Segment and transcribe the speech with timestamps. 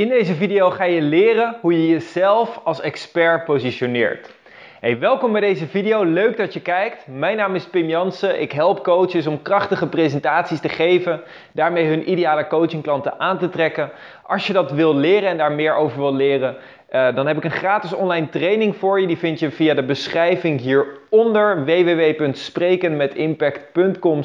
[0.00, 4.30] In deze video ga je leren hoe je jezelf als expert positioneert.
[4.80, 7.06] Hey, welkom bij deze video, leuk dat je kijkt.
[7.06, 11.20] Mijn naam is Pim Jansen, ik help coaches om krachtige presentaties te geven,
[11.52, 13.90] daarmee hun ideale coachingklanten aan te trekken.
[14.22, 16.56] Als je dat wil leren en daar meer over wil leren,
[16.90, 19.06] uh, dan heb ik een gratis online training voor je.
[19.06, 24.22] Die vind je via de beschrijving hieronder www.sprekenmetimpact.com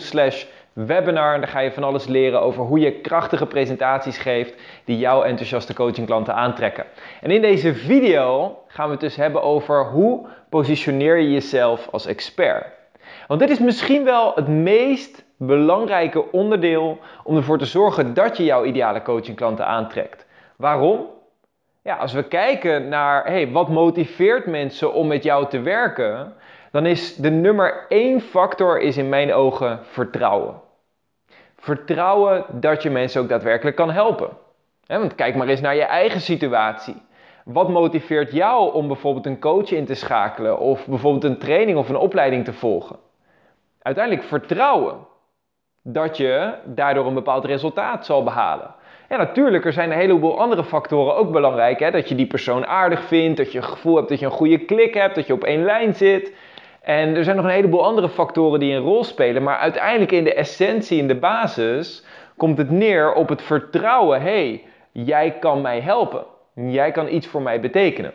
[0.75, 1.39] webinar.
[1.39, 4.53] Daar ga je van alles leren over hoe je krachtige presentaties geeft
[4.83, 6.85] die jouw enthousiaste coachingklanten aantrekken.
[7.21, 12.05] En in deze video gaan we het dus hebben over hoe positioneer je jezelf als
[12.05, 12.65] expert.
[13.27, 18.43] Want dit is misschien wel het meest belangrijke onderdeel om ervoor te zorgen dat je
[18.43, 20.25] jouw ideale coachingklanten aantrekt.
[20.57, 21.05] Waarom?
[21.81, 26.33] Ja, als we kijken naar hey, wat motiveert mensen om met jou te werken,
[26.71, 30.63] dan is de nummer één factor is in mijn ogen vertrouwen.
[31.65, 34.29] Vertrouwen dat je mensen ook daadwerkelijk kan helpen.
[34.87, 36.95] want kijk maar eens naar je eigen situatie.
[37.45, 41.89] Wat motiveert jou om bijvoorbeeld een coach in te schakelen of bijvoorbeeld een training of
[41.89, 42.95] een opleiding te volgen?
[43.81, 44.95] Uiteindelijk vertrouwen
[45.83, 48.75] dat je daardoor een bepaald resultaat zal behalen.
[49.09, 51.79] Ja, natuurlijk, er zijn een heleboel andere factoren ook belangrijk.
[51.79, 51.91] Hè?
[51.91, 54.65] Dat je die persoon aardig vindt, dat je het gevoel hebt dat je een goede
[54.65, 56.33] klik hebt, dat je op één lijn zit.
[56.85, 59.43] En er zijn nog een heleboel andere factoren die een rol spelen.
[59.43, 62.03] Maar uiteindelijk in de essentie, in de basis,
[62.37, 64.21] komt het neer op het vertrouwen.
[64.21, 66.23] Hé, hey, jij kan mij helpen.
[66.53, 68.11] Jij kan iets voor mij betekenen.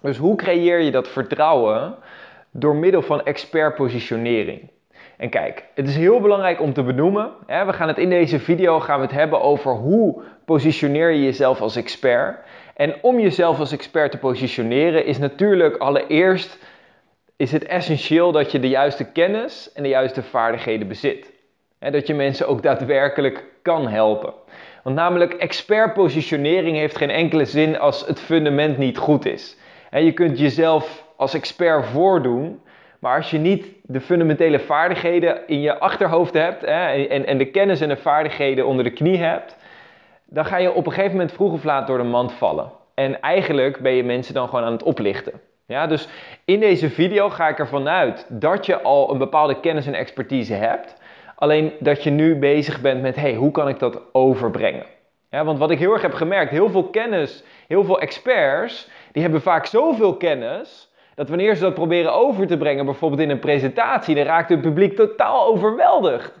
[0.00, 1.94] Dus hoe creëer je dat vertrouwen?
[2.50, 4.70] Door middel van expertpositionering.
[5.16, 7.30] En kijk, het is heel belangrijk om te benoemen.
[7.46, 11.22] Hè, we gaan het in deze video gaan we het hebben over hoe positioneer je
[11.22, 12.38] jezelf als expert.
[12.74, 16.58] En om jezelf als expert te positioneren is natuurlijk allereerst
[17.36, 21.32] is het essentieel dat je de juiste kennis en de juiste vaardigheden bezit.
[21.78, 24.32] He, dat je mensen ook daadwerkelijk kan helpen.
[24.82, 29.56] Want namelijk expertpositionering heeft geen enkele zin als het fundament niet goed is.
[29.90, 32.60] je kunt jezelf als expert voordoen,
[32.98, 37.80] maar als je niet de fundamentele vaardigheden in je achterhoofd hebt en, en de kennis
[37.80, 39.56] en de vaardigheden onder de knie hebt,
[40.26, 42.72] dan ga je op een gegeven moment vroeg of laat door de mand vallen.
[42.94, 45.40] En eigenlijk ben je mensen dan gewoon aan het oplichten.
[45.66, 46.08] Ja, dus
[46.44, 50.54] in deze video ga ik ervan uit dat je al een bepaalde kennis en expertise
[50.54, 50.96] hebt.
[51.36, 54.84] Alleen dat je nu bezig bent met, hey, hoe kan ik dat overbrengen?
[55.30, 59.22] Ja, want wat ik heel erg heb gemerkt, heel veel kennis, heel veel experts, die
[59.22, 63.38] hebben vaak zoveel kennis, dat wanneer ze dat proberen over te brengen, bijvoorbeeld in een
[63.38, 66.40] presentatie, dan raakt het publiek totaal overweldigd.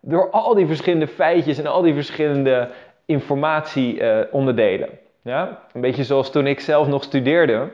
[0.00, 2.68] Door al die verschillende feitjes en al die verschillende
[3.04, 4.88] informatieonderdelen.
[5.22, 5.62] ja?
[5.72, 7.68] Een beetje zoals toen ik zelf nog studeerde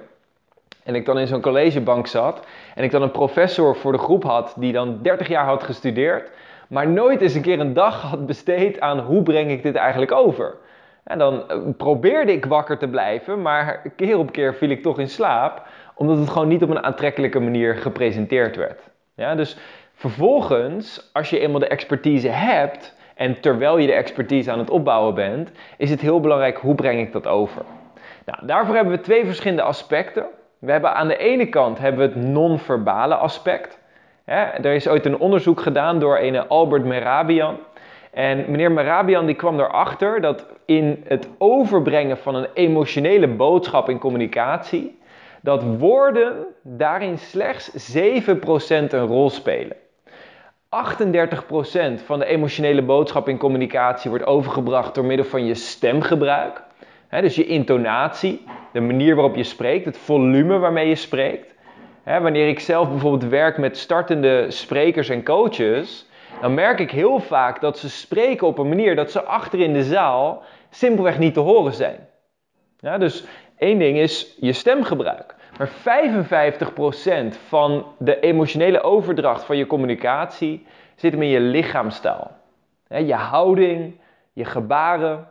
[0.84, 4.22] en ik dan in zo'n collegebank zat en ik dan een professor voor de groep
[4.22, 6.31] had die dan 30 jaar had gestudeerd,
[6.69, 10.12] maar nooit eens een keer een dag had besteed aan hoe breng ik dit eigenlijk
[10.12, 10.56] over.
[11.04, 14.98] En dan eh, probeerde ik wakker te blijven, maar keer op keer viel ik toch
[14.98, 18.81] in slaap, omdat het gewoon niet op een aantrekkelijke manier gepresenteerd werd.
[19.14, 19.56] Ja, dus
[19.94, 25.14] vervolgens, als je eenmaal de expertise hebt en terwijl je de expertise aan het opbouwen
[25.14, 27.62] bent, is het heel belangrijk hoe breng ik dat over.
[28.25, 30.26] Nou, daarvoor hebben we twee verschillende aspecten.
[30.62, 33.78] We hebben aan de ene kant hebben we het non-verbale aspect.
[34.25, 37.59] er is ooit een onderzoek gedaan door een Albert Merabian.
[38.11, 43.99] En meneer Merabian die kwam erachter dat in het overbrengen van een emotionele boodschap in
[43.99, 44.99] communicatie,
[45.41, 47.99] dat woorden daarin slechts 7%
[48.69, 49.77] een rol spelen.
[49.77, 49.79] 38%
[52.05, 56.62] van de emotionele boodschap in communicatie wordt overgebracht door middel van je stemgebruik
[57.21, 61.55] dus je intonatie, de manier waarop je spreekt, het volume waarmee je spreekt.
[62.05, 66.06] wanneer ik zelf bijvoorbeeld werk met startende sprekers en coaches,
[66.41, 69.72] dan merk ik heel vaak dat ze spreken op een manier dat ze achter in
[69.72, 72.09] de zaal simpelweg niet te horen zijn.
[72.78, 73.25] Ja, dus
[73.59, 75.34] één ding is je stemgebruik.
[75.59, 82.31] Maar 55% van de emotionele overdracht van je communicatie zit hem in je lichaamstaal.
[82.88, 84.00] Je houding,
[84.32, 85.28] je gebaren,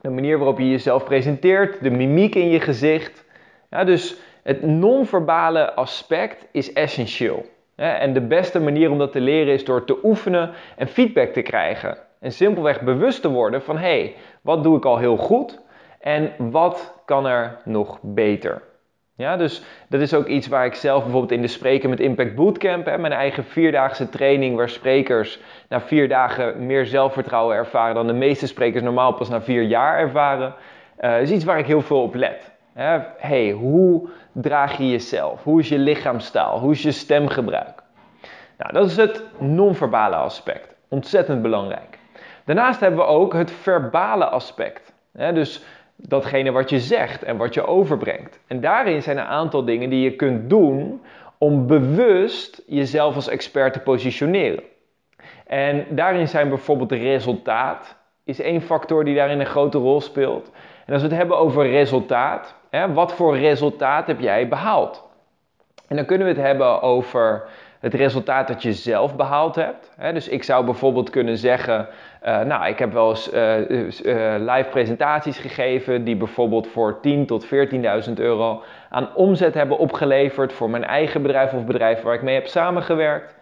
[0.00, 3.24] de manier waarop je jezelf presenteert, de mimiek in je gezicht.
[3.70, 7.44] Ja, dus het non-verbale aspect is essentieel.
[7.76, 11.42] En de beste manier om dat te leren is door te oefenen en feedback te
[11.42, 11.98] krijgen.
[12.20, 15.60] En simpelweg bewust te worden van hé, hey, wat doe ik al heel goed
[16.00, 18.62] en wat kan er nog beter?
[19.20, 22.34] Ja, dus dat is ook iets waar ik zelf bijvoorbeeld in de Spreken met Impact
[22.34, 28.06] Bootcamp, hè, mijn eigen vierdaagse training, waar sprekers na vier dagen meer zelfvertrouwen ervaren dan
[28.06, 30.54] de meeste sprekers normaal pas na vier jaar ervaren,
[31.00, 32.52] uh, is iets waar ik heel veel op let.
[32.72, 32.98] Hè.
[33.16, 35.42] Hey, hoe draag je jezelf?
[35.42, 36.58] Hoe is je lichaamstaal?
[36.58, 37.82] Hoe is je stemgebruik?
[38.58, 40.74] Nou, dat is het non-verbale aspect.
[40.88, 41.98] Ontzettend belangrijk.
[42.44, 44.92] Daarnaast hebben we ook het verbale aspect.
[45.12, 45.64] Hè, dus
[46.08, 48.40] datgene wat je zegt en wat je overbrengt.
[48.46, 51.02] En daarin zijn een aantal dingen die je kunt doen
[51.38, 54.62] om bewust jezelf als expert te positioneren.
[55.46, 60.50] En daarin zijn bijvoorbeeld resultaat, is één factor die daarin een grote rol speelt.
[60.86, 65.08] En als we het hebben over resultaat, hè, wat voor resultaat heb jij behaald?
[65.88, 67.48] En dan kunnen we het hebben over
[67.80, 69.92] het resultaat dat je zelf behaald hebt.
[70.12, 71.88] Dus ik zou bijvoorbeeld kunnen zeggen,
[72.26, 77.46] uh, nou, ik heb wel eens uh, live presentaties gegeven die bijvoorbeeld voor 10.000 tot
[77.46, 77.50] 14.000
[78.14, 82.46] euro aan omzet hebben opgeleverd voor mijn eigen bedrijf of bedrijf waar ik mee heb
[82.46, 83.38] samengewerkt.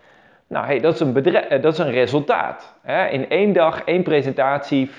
[0.48, 1.12] Nou, hey, dat, is een
[1.60, 2.74] dat is een resultaat.
[3.10, 4.96] In één dag, één presentatie, 14.000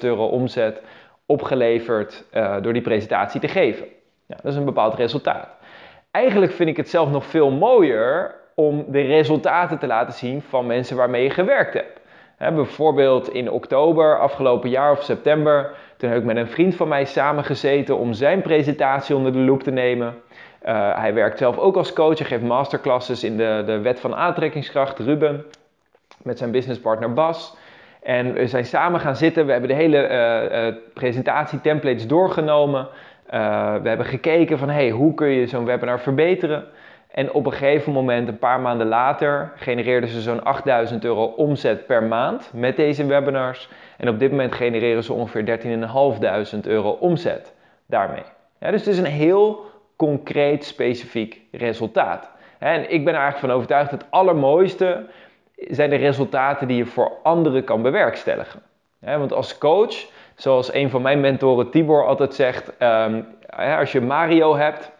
[0.00, 0.82] euro omzet
[1.26, 2.24] opgeleverd
[2.62, 3.86] door die presentatie te geven.
[4.26, 5.48] Nou, dat is een bepaald resultaat.
[6.10, 10.66] Eigenlijk vind ik het zelf nog veel mooier om de resultaten te laten zien van
[10.66, 12.00] mensen waarmee je gewerkt hebt.
[12.38, 17.04] bijvoorbeeld in oktober afgelopen jaar of september, toen heb ik met een vriend van mij
[17.04, 20.14] samengezeten om zijn presentatie onder de loep te nemen.
[20.66, 24.14] Uh, hij werkt zelf ook als coach, hij geeft masterclasses in de, de wet van
[24.14, 25.44] aantrekkingskracht, Ruben,
[26.22, 27.56] met zijn businesspartner Bas.
[28.02, 32.88] En we zijn samen gaan zitten, we hebben de hele uh, uh, presentatietemplates doorgenomen.
[33.82, 36.64] we hebben gekeken van hey, hoe kun je zo'n webinar verbeteren.
[37.12, 41.86] En op een gegeven moment, een paar maanden later, genereerden ze zo'n 8000 euro omzet
[41.86, 43.68] per maand met deze webinars.
[43.96, 45.44] En op dit moment genereren ze ongeveer
[46.54, 47.54] 13.500 euro omzet
[47.86, 48.22] daarmee.
[48.58, 49.64] Dus het is een heel
[49.96, 52.30] concreet, specifiek resultaat.
[52.58, 55.06] En ik ben er eigenlijk van overtuigd dat het allermooiste
[55.56, 58.62] zijn de resultaten die je voor anderen kan bewerkstelligen.
[58.98, 59.94] Want als coach,
[60.34, 63.22] zoals een van mijn mentoren Tibor altijd zegt, ehm,
[63.78, 64.92] als je Mario hebt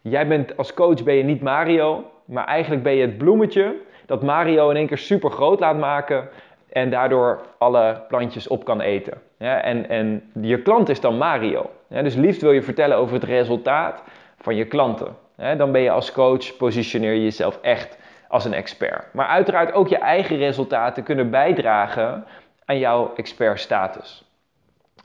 [0.00, 3.76] Jij bent als coach ben je niet Mario, maar eigenlijk ben je het bloemetje
[4.06, 6.28] dat Mario in één keer super groot laat maken
[6.72, 9.20] en daardoor alle plantjes op kan eten.
[9.38, 11.70] En, en je klant is dan Mario.
[11.88, 14.02] Dus liefst wil je vertellen over het resultaat
[14.38, 15.16] van je klanten.
[15.56, 17.98] Dan ben je als coach, positioneer je jezelf echt
[18.28, 19.04] als een expert.
[19.12, 22.24] Maar uiteraard ook je eigen resultaten kunnen bijdragen
[22.64, 24.24] aan jouw expertstatus.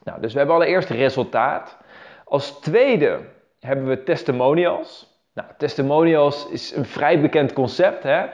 [0.03, 1.77] Nou, dus we hebben allereerst resultaat.
[2.25, 3.19] Als tweede
[3.59, 5.13] hebben we testimonials.
[5.33, 8.03] Nou, testimonials is een vrij bekend concept.
[8.03, 8.25] Hè?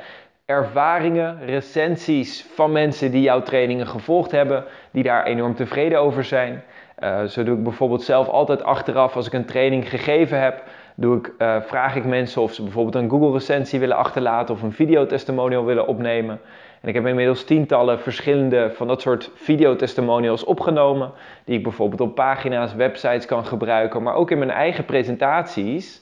[0.45, 6.63] Ervaringen, recensies van mensen die jouw trainingen gevolgd hebben, die daar enorm tevreden over zijn.
[6.99, 10.63] Uh, zo doe ik bijvoorbeeld zelf altijd achteraf, als ik een training gegeven heb,
[11.01, 14.61] doe ik, uh, vraag ik mensen of ze bijvoorbeeld een Google recensie willen achterlaten of
[14.61, 16.39] een videotestimonial willen opnemen.
[16.81, 21.11] En ik heb inmiddels tientallen verschillende van dat soort videotestimonials opgenomen,
[21.45, 26.01] die ik bijvoorbeeld op pagina's, websites kan gebruiken, maar ook in mijn eigen presentaties.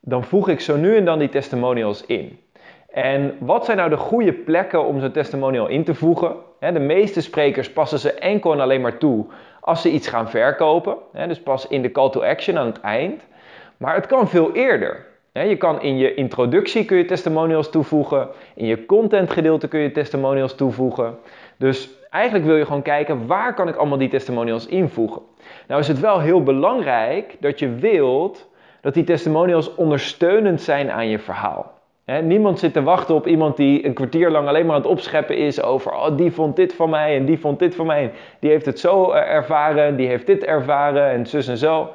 [0.00, 2.38] Dan voeg ik zo nu en dan die testimonials in.
[2.92, 6.34] En wat zijn nou de goede plekken om zo'n testimonial in te voegen?
[6.58, 9.26] De meeste sprekers passen ze enkel en alleen maar toe
[9.60, 10.96] als ze iets gaan verkopen.
[11.26, 13.22] Dus pas in de call to action aan het eind.
[13.76, 15.06] Maar het kan veel eerder.
[15.32, 18.28] Je kan in je introductie kun je testimonials toevoegen.
[18.54, 21.18] In je content gedeelte kun je testimonials toevoegen.
[21.56, 25.22] Dus eigenlijk wil je gewoon kijken waar kan ik allemaal die testimonials invoegen.
[25.68, 28.48] Nou is het wel heel belangrijk dat je wilt
[28.80, 31.72] dat die testimonials ondersteunend zijn aan je verhaal.
[32.22, 35.36] niemand zit te wachten op iemand die een kwartier lang alleen maar aan het opscheppen
[35.36, 38.12] is over oh, die vond dit van mij en die vond dit van mij.
[38.38, 41.90] Die heeft het zo eh, ervaren, die heeft dit ervaren en zus en zo.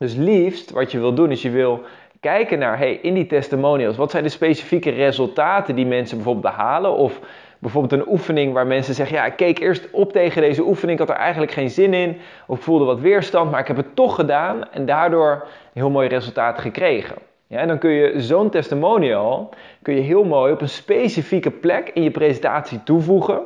[0.00, 1.82] Dus liefst wat je wil doen is je wil
[2.20, 6.94] kijken naar, hey, in die testimonials, wat zijn de specifieke resultaten die mensen bijvoorbeeld behalen?
[6.94, 7.20] Of
[7.58, 11.06] bijvoorbeeld een oefening waar mensen zeggen, ja, ik keek eerst op tegen deze oefening, ik
[11.06, 12.16] had er eigenlijk geen zin in,
[12.46, 15.40] of voelde wat weerstand, maar ik heb het toch gedaan en daardoor een
[15.72, 17.16] heel mooi resultaat gekregen.
[17.46, 19.48] Ja, en dan kun je zo'n testimonial
[19.82, 23.40] kun je heel mooi op een specifieke plek in je presentatie toevoegen.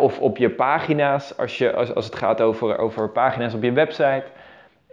[0.00, 3.72] of op je pagina's, als, je, als, als het gaat over, over pagina's op je
[3.72, 4.24] website.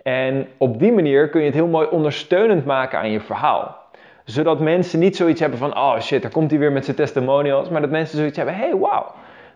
[0.03, 3.77] En op die manier kun je het heel mooi ondersteunend maken aan je verhaal.
[4.25, 7.69] Zodat mensen niet zoiets hebben van, oh shit, daar komt hij weer met zijn testimonials.
[7.69, 9.13] Maar dat mensen zoiets hebben, hey, wauw.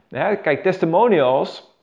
[0.08, 1.74] Ja, kijk, testimonials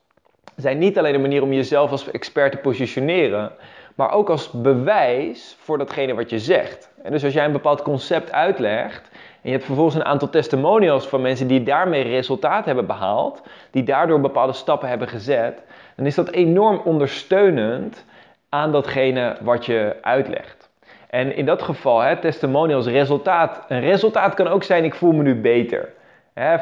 [0.56, 3.52] zijn niet alleen een manier om jezelf als expert te positioneren,
[3.94, 6.90] maar ook als bewijs voor datgene wat je zegt.
[7.02, 11.06] En dus als jij een bepaald concept uitlegt en je hebt vervolgens een aantal testimonials
[11.06, 15.62] van mensen die daarmee resultaat hebben behaald, die daardoor bepaalde stappen hebben gezet,
[15.96, 18.04] dan is dat enorm ondersteunend
[18.52, 20.70] aan datgene wat je uitlegt.
[21.08, 23.64] En in dat geval, hè, testimonials, resultaat.
[23.68, 25.92] Een resultaat kan ook zijn, ik voel me nu beter.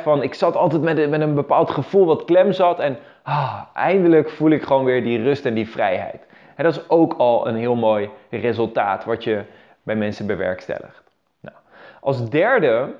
[0.02, 4.30] Van, ik zat altijd met, met een bepaald gevoel wat klem zat en ah, eindelijk
[4.30, 6.26] voel ik gewoon weer die rust en die vrijheid.
[6.56, 9.42] Dat is ook al een heel mooi resultaat wat je
[9.82, 11.02] bij mensen bewerkstelligt.
[11.40, 11.56] Nou,
[12.00, 12.94] als derde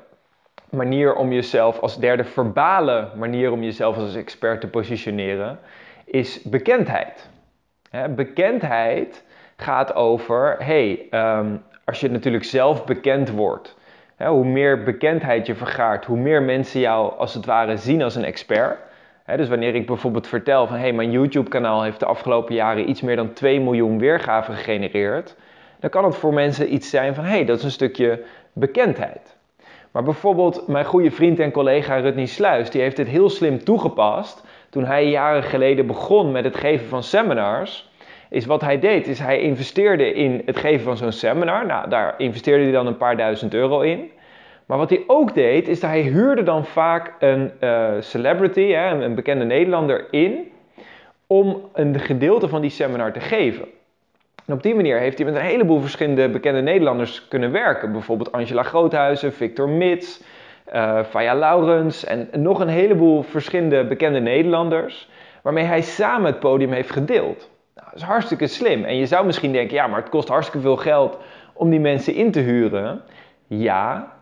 [0.71, 5.59] manier om jezelf, als derde verbale manier om jezelf als expert te positioneren,
[6.05, 7.31] is bekendheid.
[8.17, 9.25] Bekendheid
[9.57, 13.77] gaat over, hey, ehm, als je natuurlijk zelf bekend wordt,
[14.17, 18.25] hoe meer bekendheid je vergaart, hoe meer mensen jou als het ware zien als een
[18.25, 18.79] expert.
[19.37, 23.17] dus wanneer ik bijvoorbeeld vertel van hey, mijn YouTube-kanaal heeft de afgelopen jaren iets meer
[23.17, 25.37] dan 2 miljoen weergaven gegenereerd,
[25.81, 29.37] dan kan het voor mensen iets zijn van hey, dat is een stukje bekendheid.
[29.91, 34.45] Maar bijvoorbeeld mijn goede vriend en collega Rutney Sluis, die heeft dit heel slim toegepast
[34.71, 37.89] toen hij jaren geleden begon met het geven van seminars.
[38.29, 41.67] Is wat hij deed, is hij investeerde in het geven van zo'n seminar.
[41.67, 44.11] Nou, daar investeerde hij dan een paar duizend euro in.
[44.67, 49.05] Maar wat hij ook deed, is dat hij huurde dan vaak een uh, celebrity, hè,
[49.05, 50.53] een bekende Nederlander, in
[51.27, 53.65] om een gedeelte van die seminar te geven.
[54.45, 57.93] En op die manier heeft hij met een heleboel verschillende bekende Nederlanders kunnen werken.
[57.93, 60.23] Bijvoorbeeld Angela Groothuizen, Victor Mits,
[60.75, 65.09] uh, Laurens en nog een heleboel verschillende bekende Nederlanders.
[65.43, 67.51] Waarmee hij samen het podium heeft gedeeld.
[67.75, 68.85] Nou, dat is hartstikke slim.
[68.85, 71.19] En je zou misschien denken, ja, maar het kost hartstikke veel geld
[71.53, 73.03] om die mensen in te huren.
[73.47, 74.13] Ja,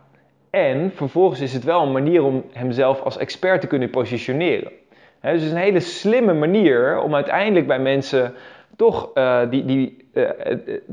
[0.50, 4.72] en vervolgens is het wel een manier om hemzelf als expert te kunnen positioneren.
[5.20, 8.34] dus het is een hele slimme manier om uiteindelijk bij mensen
[8.76, 10.30] toch uh, die, die, uh,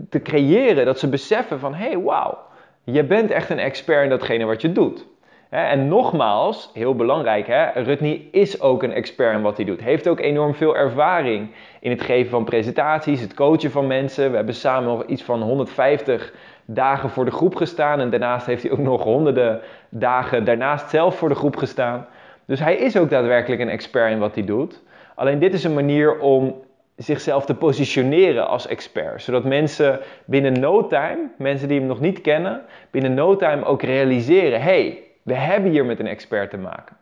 [0.10, 2.38] te creëren dat ze beseffen van hé, hey, wauw,
[2.84, 5.06] je bent echt een expert in datgene wat je doet.
[5.50, 9.82] En nogmaals, heel belangrijk, hè, Rutney is ook een expert in wat hij doet.
[9.82, 11.50] Heeft ook enorm veel ervaring
[11.80, 14.30] in het geven van presentaties, het coachen van mensen.
[14.30, 16.34] We hebben samen nog iets van 150
[16.66, 18.00] dagen voor de groep gestaan.
[18.00, 22.08] En daarnaast heeft hij ook nog honderden dagen daarnaast zelf voor de groep gestaan.
[22.46, 24.82] Dus hij is ook daadwerkelijk een expert in wat hij doet.
[25.16, 26.56] Alleen dit is een manier om
[26.96, 29.22] zichzelf te positioneren als expert.
[29.22, 32.62] Zodat mensen binnen no time, mensen die hem nog niet kennen,
[32.92, 36.98] binnen no time ook realiseren: hey, we hebben hier met een expert te maken.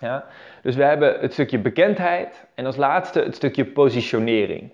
[0.00, 0.24] Ja?
[0.62, 4.72] Dus we hebben het stukje bekendheid en als laatste het stukje positionering.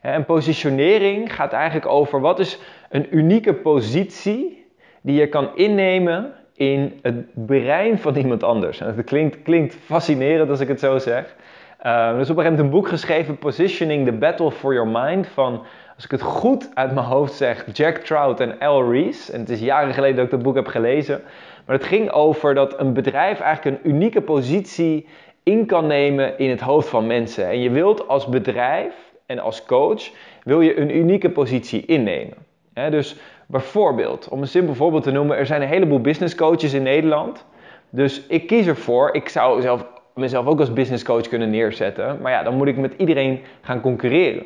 [0.00, 2.58] En positionering gaat eigenlijk over wat is
[2.90, 4.66] een unieke positie
[5.00, 8.80] die je kan innemen in het brein van iemand anders.
[8.80, 11.36] En dat klinkt, klinkt fascinerend als ik het zo zeg.
[11.82, 14.88] Uh, er is op een gegeven moment een boek geschreven, Positioning the Battle for Your
[14.88, 15.62] Mind, van,
[15.94, 19.30] als ik het goed uit mijn hoofd zeg, Jack Trout en Al Rees.
[19.30, 21.22] En het is jaren geleden dat ik dat boek heb gelezen.
[21.66, 25.06] Maar het ging over dat een bedrijf eigenlijk een unieke positie
[25.42, 27.48] in kan nemen in het hoofd van mensen.
[27.48, 28.94] En je wilt als bedrijf
[29.26, 30.10] en als coach,
[30.42, 32.36] wil je een unieke positie innemen.
[32.72, 33.16] dus
[33.46, 37.46] bijvoorbeeld, om een simpel voorbeeld te noemen, er zijn een heleboel business coaches in Nederland.
[37.90, 39.86] Dus ik kies ervoor, ik zou zelf,
[40.18, 42.18] mezelf ook als business coach kunnen neerzetten.
[42.20, 44.44] Maar ja, dan moet ik met iedereen gaan concurreren.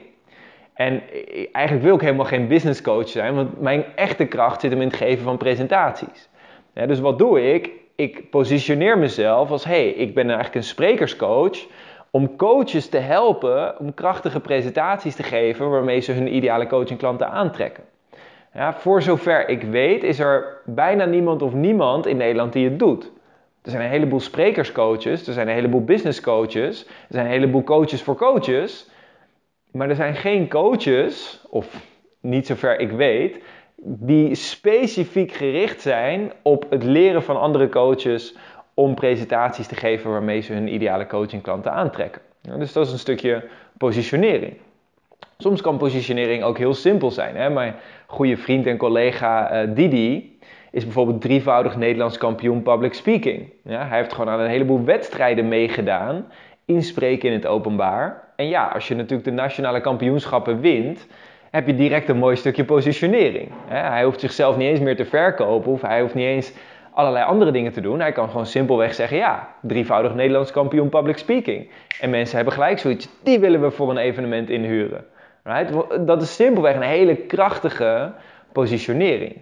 [0.75, 1.03] En
[1.53, 4.87] eigenlijk wil ik helemaal geen business coach zijn, want mijn echte kracht zit hem in
[4.87, 6.29] het geven van presentaties.
[6.73, 7.71] dus wat doe ik?
[7.97, 11.67] Ik positioneer mezelf als: hey, ik ben eigenlijk een sprekerscoach
[12.11, 17.85] om coaches te helpen om krachtige presentaties te geven waarmee ze hun ideale coachingklanten aantrekken.
[18.55, 22.79] Ja, voor zover ik weet is er bijna niemand of niemand in Nederland die het
[22.79, 23.11] doet.
[23.63, 28.03] Er zijn een heleboel sprekerscoaches, er zijn een heleboel businesscoaches, er zijn een heleboel coaches
[28.03, 28.91] voor coaches.
[29.71, 31.87] Maar er zijn geen coaches, of
[32.21, 33.39] niet zover ik weet,
[33.85, 38.37] die specifiek gericht zijn op het leren van andere coaches
[38.75, 42.23] om presentaties te geven waarmee ze hun ideale coachingklanten aantrekken.
[42.59, 43.45] dus dat is een stukje
[43.79, 44.57] positionering.
[45.39, 47.37] Soms kan positionering ook heel simpel zijn.
[47.37, 47.51] Hè?
[47.51, 47.75] Mijn
[48.07, 50.32] goede vriend en collega uh, Didi
[50.73, 53.53] is bijvoorbeeld drievoudig Nederlands kampioen public speaking.
[53.65, 56.27] Ja, hij heeft gewoon aan een heleboel wedstrijden meegedaan,
[56.65, 58.29] inspreken in het openbaar.
[58.37, 61.07] En ja, als je natuurlijk de nationale kampioenschappen wint,
[61.51, 63.49] heb je direct een mooi stukje positionering.
[63.67, 66.53] Hij hoeft zichzelf niet eens meer te verkopen, of hij hoeft niet eens
[66.95, 68.01] allerlei andere dingen te doen.
[68.01, 71.71] Hij kan gewoon simpelweg zeggen, ja, drievoudig Nederlands kampioen public speaking.
[72.01, 75.05] En mensen hebben gelijk zoiets, die willen we voor een evenement inhuren.
[75.43, 75.73] Right?
[76.07, 78.13] Dat is simpelweg een hele krachtige
[78.53, 79.41] positionering.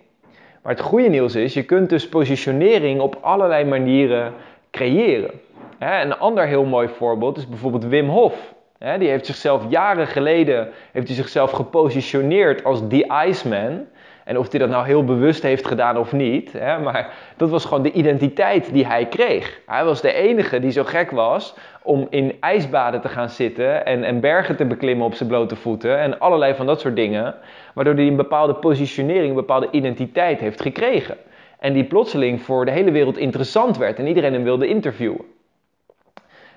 [0.62, 4.32] Maar het goede nieuws is, je kunt dus positionering op allerlei manieren
[4.70, 5.30] creëren.
[5.78, 8.54] Een ander heel mooi voorbeeld is bijvoorbeeld Wim Hof.
[8.98, 13.86] Die heeft zichzelf jaren geleden heeft hij zichzelf gepositioneerd als The Iceman.
[14.24, 16.52] En of hij dat nou heel bewust heeft gedaan of niet.
[16.52, 19.60] Hè, maar dat was gewoon de identiteit die hij kreeg.
[19.66, 24.04] Hij was de enige die zo gek was om in ijsbaden te gaan zitten en,
[24.04, 25.98] en bergen te beklimmen op zijn blote voeten.
[25.98, 27.34] En allerlei van dat soort dingen.
[27.74, 31.16] Waardoor hij een bepaalde positionering, een bepaalde identiteit heeft gekregen.
[31.58, 35.24] En die plotseling voor de hele wereld interessant werd en iedereen hem wilde interviewen.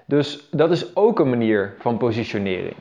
[0.05, 2.75] Dus dat is ook een manier van positionering.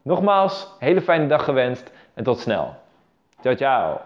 [0.02, 2.74] Nogmaals, hele fijne dag gewenst en tot snel.
[3.40, 4.00] Ciao, ciao.